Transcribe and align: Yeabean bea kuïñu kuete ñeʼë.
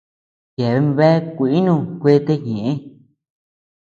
Yeabean 0.59 0.85
bea 0.97 1.17
kuïñu 1.35 1.75
kuete 2.01 2.33
ñeʼë. 2.45 2.71